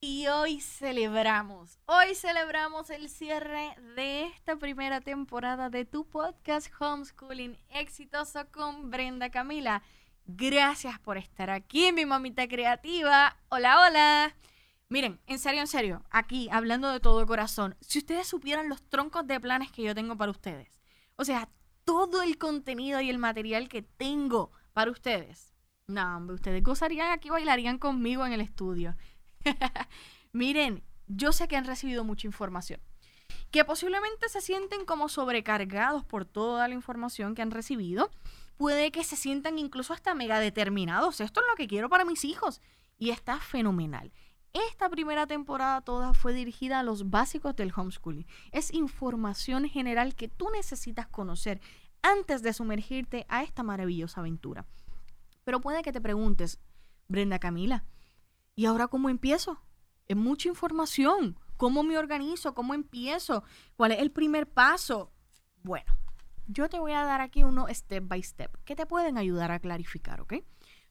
[0.00, 7.58] Y hoy celebramos, hoy celebramos el cierre de esta primera temporada de tu podcast Homeschooling
[7.70, 9.82] Exitoso con Brenda Camila.
[10.24, 13.36] Gracias por estar aquí, mi mamita creativa.
[13.48, 14.36] Hola, hola.
[14.88, 19.26] Miren, en serio, en serio, aquí hablando de todo corazón, si ustedes supieran los troncos
[19.26, 20.80] de planes que yo tengo para ustedes,
[21.16, 21.48] o sea,
[21.84, 25.56] todo el contenido y el material que tengo para ustedes,
[25.88, 28.94] no, hombre, ustedes gozarían aquí, bailarían conmigo en el estudio.
[30.32, 32.80] Miren, yo sé que han recibido mucha información,
[33.50, 38.10] que posiblemente se sienten como sobrecargados por toda la información que han recibido.
[38.56, 41.20] Puede que se sientan incluso hasta mega determinados.
[41.20, 42.60] Esto es lo que quiero para mis hijos.
[42.98, 44.12] Y está fenomenal.
[44.52, 48.26] Esta primera temporada toda fue dirigida a los básicos del homeschooling.
[48.50, 51.60] Es información general que tú necesitas conocer
[52.02, 54.66] antes de sumergirte a esta maravillosa aventura.
[55.44, 56.58] Pero puede que te preguntes,
[57.08, 57.84] Brenda Camila,
[58.58, 59.62] ¿Y ahora cómo empiezo?
[60.08, 61.38] Es mucha información.
[61.56, 62.54] ¿Cómo me organizo?
[62.54, 63.44] ¿Cómo empiezo?
[63.76, 65.12] ¿Cuál es el primer paso?
[65.62, 65.92] Bueno,
[66.48, 69.60] yo te voy a dar aquí uno step by step que te pueden ayudar a
[69.60, 70.34] clarificar, ¿ok?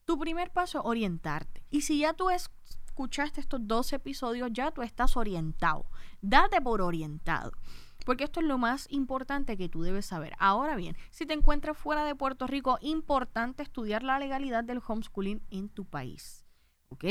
[0.06, 1.62] Tu primer paso, orientarte.
[1.68, 5.90] Y si ya tú escuchaste estos dos episodios, ya tú estás orientado.
[6.22, 7.52] Date por orientado.
[8.06, 10.32] Porque esto es lo más importante que tú debes saber.
[10.38, 15.42] Ahora bien, si te encuentras fuera de Puerto Rico, importante estudiar la legalidad del homeschooling
[15.50, 16.47] en tu país.
[16.90, 17.04] ¿Ok?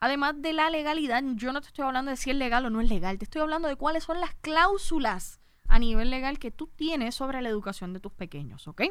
[0.00, 2.80] Además de la legalidad, yo no te estoy hablando de si es legal o no
[2.80, 6.68] es legal, te estoy hablando de cuáles son las cláusulas a nivel legal que tú
[6.74, 8.82] tienes sobre la educación de tus pequeños, ¿ok?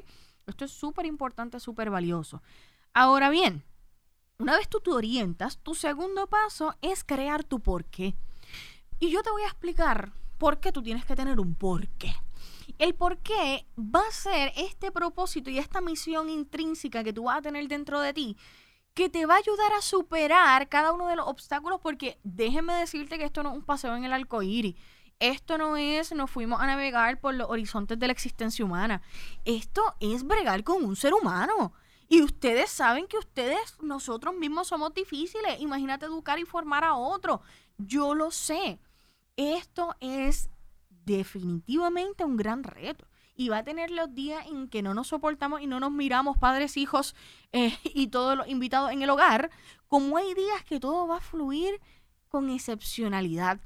[0.45, 2.41] Esto es súper importante, súper valioso.
[2.93, 3.63] Ahora bien,
[4.37, 8.15] una vez tú te orientas, tu segundo paso es crear tu porqué.
[8.99, 12.13] Y yo te voy a explicar por qué tú tienes que tener un porqué.
[12.77, 17.41] El porqué va a ser este propósito y esta misión intrínseca que tú vas a
[17.41, 18.37] tener dentro de ti
[18.93, 23.17] que te va a ayudar a superar cada uno de los obstáculos, porque déjenme decirte
[23.17, 24.75] que esto no es un paseo en el arcoíris.
[25.19, 29.01] Esto no es, nos fuimos a navegar por los horizontes de la existencia humana.
[29.43, 31.73] Esto es bregar con un ser humano.
[32.07, 35.59] Y ustedes saben que ustedes, nosotros mismos somos difíciles.
[35.59, 37.41] Imagínate educar y formar a otro.
[37.77, 38.79] Yo lo sé.
[39.35, 40.49] Esto es
[41.05, 43.08] definitivamente un gran reto
[43.39, 46.37] y va a tener los días en que no nos soportamos y no nos miramos
[46.37, 47.15] padres, hijos
[47.53, 49.49] eh, y todos los invitados en el hogar,
[49.87, 51.79] como hay días que todo va a fluir
[52.27, 53.61] con excepcionalidad.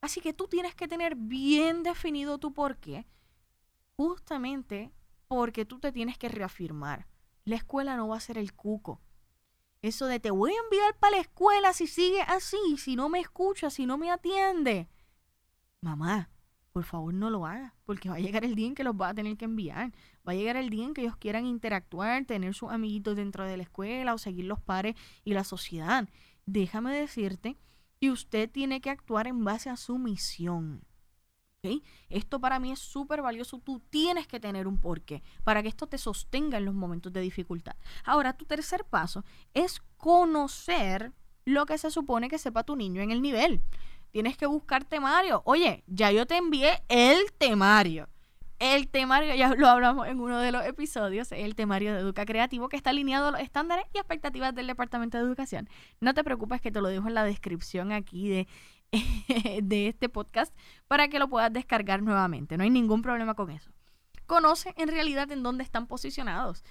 [0.00, 3.06] Así que tú tienes que tener bien definido tu por qué,
[3.96, 4.90] justamente
[5.28, 7.06] porque tú te tienes que reafirmar.
[7.44, 9.02] La escuela no va a ser el cuco.
[9.82, 13.20] Eso de te voy a enviar para la escuela si sigue así, si no me
[13.20, 14.88] escucha, si no me atiende.
[15.82, 16.30] Mamá,
[16.72, 19.10] por favor no lo haga, porque va a llegar el día en que los va
[19.10, 19.92] a tener que enviar.
[20.26, 23.56] Va a llegar el día en que ellos quieran interactuar, tener sus amiguitos dentro de
[23.56, 24.94] la escuela o seguir los pares
[25.24, 26.08] y la sociedad.
[26.46, 27.56] Déjame decirte
[28.00, 30.82] que usted tiene que actuar en base a su misión.
[32.08, 33.58] Esto para mí es súper valioso.
[33.58, 37.20] Tú tienes que tener un porqué para que esto te sostenga en los momentos de
[37.20, 37.76] dificultad.
[38.04, 39.24] Ahora, tu tercer paso
[39.54, 41.12] es conocer
[41.44, 43.62] lo que se supone que sepa tu niño en el nivel
[44.12, 45.42] tienes que buscar temario.
[45.44, 48.08] Oye, ya yo te envié el temario.
[48.58, 52.68] El temario, ya lo hablamos en uno de los episodios, el temario de Educa Creativo,
[52.68, 55.68] que está alineado a los estándares y expectativas del Departamento de Educación.
[55.98, 58.48] No te preocupes que te lo dejo en la descripción aquí de,
[59.62, 60.54] de este podcast
[60.86, 62.56] para que lo puedas descargar nuevamente.
[62.56, 63.72] No hay ningún problema con eso.
[64.26, 66.62] Conoce en realidad en dónde están posicionados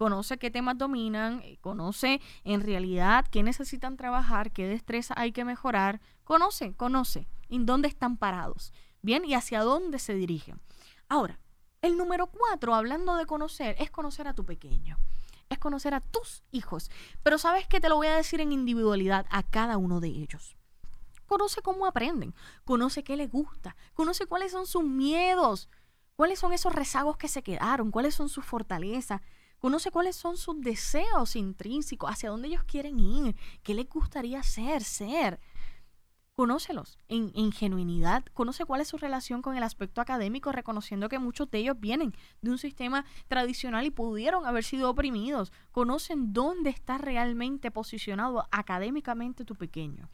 [0.00, 5.44] conoce qué temas dominan, eh, conoce en realidad qué necesitan trabajar, qué destreza hay que
[5.44, 8.72] mejorar, conoce, conoce en dónde están parados,
[9.02, 10.58] bien, y hacia dónde se dirigen.
[11.10, 11.38] Ahora,
[11.82, 14.96] el número cuatro, hablando de conocer, es conocer a tu pequeño,
[15.50, 16.90] es conocer a tus hijos,
[17.22, 20.56] pero sabes que te lo voy a decir en individualidad a cada uno de ellos.
[21.26, 22.34] Conoce cómo aprenden,
[22.64, 25.68] conoce qué les gusta, conoce cuáles son sus miedos,
[26.16, 29.20] cuáles son esos rezagos que se quedaron, cuáles son sus fortalezas,
[29.60, 34.82] Conoce cuáles son sus deseos intrínsecos, hacia dónde ellos quieren ir, qué les gustaría ser,
[34.82, 35.38] ser.
[36.34, 41.18] Conócelos en, en, genuinidad, conoce cuál es su relación con el aspecto académico, reconociendo que
[41.18, 45.52] muchos de ellos vienen de un sistema tradicional y pudieron haber sido oprimidos.
[45.70, 50.08] Conocen dónde está realmente posicionado académicamente tu pequeño.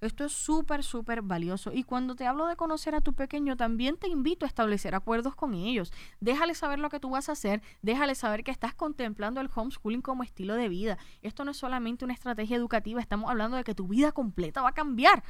[0.00, 1.72] Esto es súper, súper valioso.
[1.72, 5.34] Y cuando te hablo de conocer a tu pequeño, también te invito a establecer acuerdos
[5.34, 5.92] con ellos.
[6.20, 10.02] Déjale saber lo que tú vas a hacer, déjale saber que estás contemplando el homeschooling
[10.02, 10.98] como estilo de vida.
[11.22, 14.70] Esto no es solamente una estrategia educativa, estamos hablando de que tu vida completa va
[14.70, 15.22] a cambiar.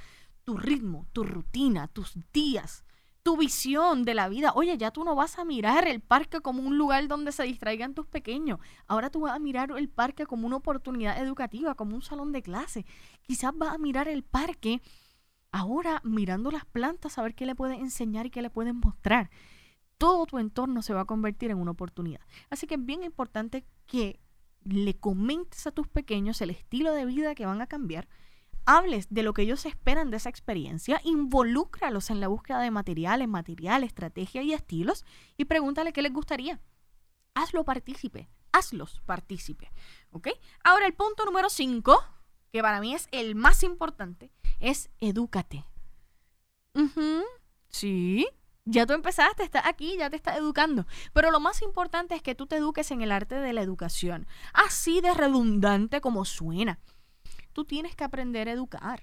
[0.44, 2.84] Tu ritmo, tu rutina, tus días,
[3.28, 4.52] tu visión de la vida.
[4.54, 7.92] Oye, ya tú no vas a mirar el parque como un lugar donde se distraigan
[7.92, 8.58] tus pequeños.
[8.86, 12.40] Ahora tú vas a mirar el parque como una oportunidad educativa, como un salón de
[12.40, 12.86] clase.
[13.20, 14.80] Quizás vas a mirar el parque
[15.52, 19.28] ahora mirando las plantas, a ver qué le puedes enseñar y qué le puedes mostrar.
[19.98, 22.22] Todo tu entorno se va a convertir en una oportunidad.
[22.48, 24.20] Así que es bien importante que
[24.64, 28.08] le comentes a tus pequeños el estilo de vida que van a cambiar
[28.64, 33.28] hables de lo que ellos esperan de esa experiencia, involúcralos en la búsqueda de materiales,
[33.28, 35.04] material, estrategia y estilos
[35.36, 36.60] y pregúntale qué les gustaría.
[37.34, 39.70] Hazlo partícipe, hazlos partícipe.
[40.10, 40.28] ¿Ok?
[40.64, 41.98] Ahora el punto número 5,
[42.52, 45.64] que para mí es el más importante, es edúcate.
[47.68, 48.28] Sí,
[48.64, 50.86] ya tú empezaste, estás aquí, ya te estás educando.
[51.12, 54.26] Pero lo más importante es que tú te eduques en el arte de la educación.
[54.52, 56.78] Así de redundante como suena
[57.58, 59.02] tú tienes que aprender a educar.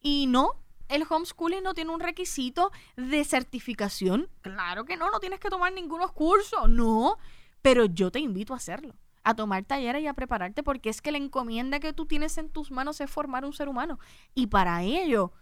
[0.00, 4.28] Y no, el homeschooling no tiene un requisito de certificación.
[4.42, 7.16] Claro que no, no tienes que tomar ningunos cursos, no.
[7.62, 8.94] Pero yo te invito a hacerlo,
[9.24, 12.48] a tomar talleres y a prepararte porque es que la encomienda que tú tienes en
[12.48, 13.98] tus manos es formar un ser humano.
[14.36, 15.32] Y para ello,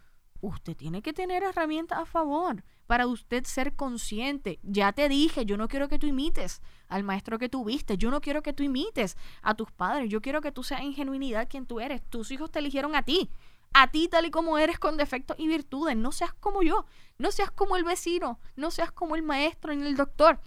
[0.44, 4.58] usted tiene que tener herramientas a favor para usted ser consciente.
[4.62, 8.20] Ya te dije, yo no quiero que tú imites al maestro que tuviste, yo no
[8.20, 11.66] quiero que tú imites a tus padres, yo quiero que tú seas en genuinidad quien
[11.66, 12.02] tú eres.
[12.02, 13.30] Tus hijos te eligieron a ti,
[13.72, 15.96] a ti tal y como eres con defectos y virtudes.
[15.96, 16.84] No seas como yo,
[17.18, 20.40] no seas como el vecino, no seas como el maestro ni el doctor.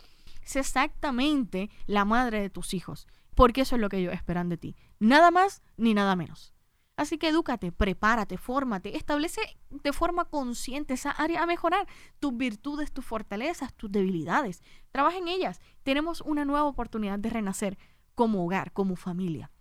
[0.44, 4.58] Sé exactamente la madre de tus hijos, porque eso es lo que ellos esperan de
[4.58, 4.76] ti.
[5.00, 6.54] Nada más ni nada menos.
[6.98, 9.40] Así que edúcate, prepárate, fórmate, establece
[9.70, 11.88] de forma consciente esa área a mejorar,
[12.20, 14.64] tus virtudes, tus fortalezas, tus debilidades.
[14.92, 15.62] Trabaja en ellas.
[15.84, 17.78] Tenemos una nueva oportunidad de renacer
[18.16, 19.52] como hogar, como familia.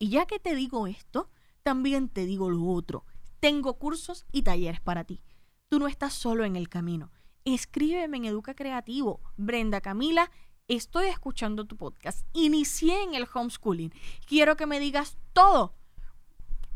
[0.00, 1.30] Y ya que te digo esto,
[1.62, 3.06] también te digo lo otro.
[3.38, 5.22] Tengo cursos y talleres para ti.
[5.68, 7.12] Tú no estás solo en el camino.
[7.44, 9.20] Escríbeme en Educa Creativo.
[9.36, 10.28] Brenda Camila,
[10.66, 12.26] estoy escuchando tu podcast.
[12.32, 13.92] Inicié en el homeschooling.
[14.26, 15.76] Quiero que me digas todo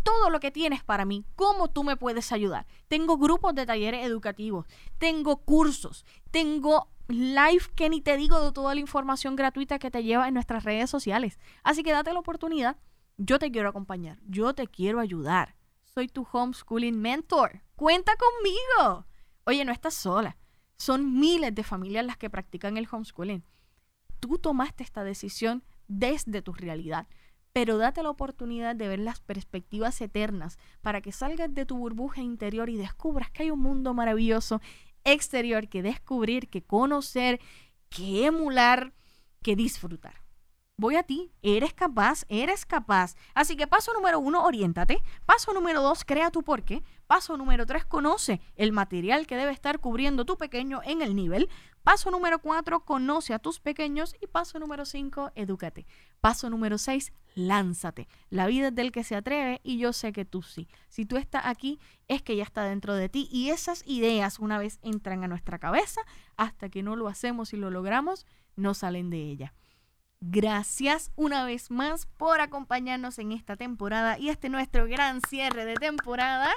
[0.09, 2.67] todo lo que tienes para mí, cómo tú me puedes ayudar.
[2.89, 4.65] Tengo grupos de talleres educativos,
[4.97, 10.03] tengo cursos, tengo live que ni te digo de toda la información gratuita que te
[10.03, 11.39] lleva en nuestras redes sociales.
[11.63, 12.79] Así que date la oportunidad.
[13.19, 15.57] Yo te quiero acompañar, yo te quiero ayudar.
[15.85, 17.61] Soy tu homeschooling mentor.
[17.77, 19.05] Cuenta conmigo.
[19.45, 20.39] Oye, no estás sola.
[20.79, 23.45] Son miles de familias las que practican el homeschooling.
[24.21, 27.09] Tú tomaste esta decisión desde tu realidad
[27.53, 32.23] pero date la oportunidad de ver las perspectivas eternas para que salgas de tu burbuja
[32.23, 34.61] interior y descubras que hay un mundo maravilloso
[35.05, 37.41] exterior que descubrir, que conocer,
[37.89, 38.93] que emular,
[39.43, 40.29] que disfrutar
[40.79, 43.17] voy a ti, eres capaz, eres capaz.
[43.35, 45.03] Así que paso número uno, oriéntate.
[45.27, 46.83] Paso número dos, crea tu porqué.
[47.07, 51.51] Paso número tres, conoce el material que debe estar cubriendo tu pequeño en el nivel.
[51.83, 54.15] Paso número cuatro, conoce a tus pequeños.
[54.23, 55.85] Y paso número cinco, edúcate.
[56.21, 58.09] Paso número seis, lánzate.
[58.29, 60.69] La vida es del que se atreve y yo sé que tú sí.
[60.89, 63.29] Si tú estás aquí, es que ya está dentro de ti.
[63.31, 66.01] Y esas ideas, una vez entran a nuestra cabeza,
[66.37, 68.27] hasta que no lo hacemos y lo logramos,
[68.57, 69.55] no salen de ella.
[70.21, 75.75] Gracias una vez más por acompañarnos en esta temporada y este nuestro gran cierre de
[75.75, 76.51] temporada.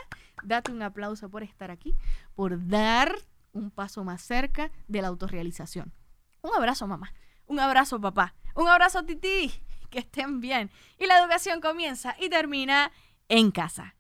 [0.44, 1.96] Date un aplauso por estar aquí,
[2.34, 3.14] por dar
[3.54, 5.94] un paso más cerca de la autorrealización.
[6.42, 7.14] Un abrazo mamá,
[7.46, 9.52] un abrazo papá, un abrazo titi,
[9.92, 10.72] que estén bien.
[10.98, 12.92] Y la educación comienza y termina
[13.30, 13.96] en casa.